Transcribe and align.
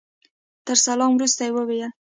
تر 0.65 0.75
سلام 0.85 1.11
وروسته 1.13 1.41
يې 1.45 1.51
وويل. 1.53 1.91